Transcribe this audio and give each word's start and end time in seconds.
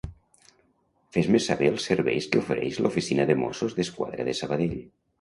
Fes-me 1.17 1.41
saber 1.49 1.69
els 1.75 1.87
serveis 1.91 2.31
que 2.33 2.41
ofereix 2.45 2.83
l'oficina 2.83 3.31
de 3.33 3.39
Mossos 3.45 3.81
d'Esquadra 3.81 4.31
de 4.33 4.39
Sabadell. 4.45 4.79